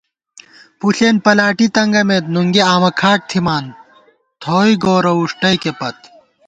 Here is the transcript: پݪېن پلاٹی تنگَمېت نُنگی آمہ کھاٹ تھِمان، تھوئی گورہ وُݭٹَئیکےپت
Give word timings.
پݪېن 0.79 1.15
پلاٹی 1.25 1.67
تنگَمېت 1.75 2.25
نُنگی 2.33 2.61
آمہ 2.73 2.91
کھاٹ 2.99 3.19
تھِمان، 3.29 3.65
تھوئی 4.41 4.73
گورہ 4.83 5.11
وُݭٹَئیکےپت 5.17 5.97